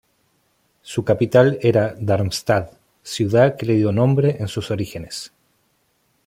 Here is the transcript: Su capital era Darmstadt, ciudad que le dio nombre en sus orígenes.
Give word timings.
Su 0.81 1.05
capital 1.05 1.59
era 1.61 1.93
Darmstadt, 1.95 2.71
ciudad 3.03 3.55
que 3.55 3.67
le 3.67 3.75
dio 3.75 3.91
nombre 3.91 4.37
en 4.39 4.47
sus 4.47 4.71
orígenes. 4.71 5.31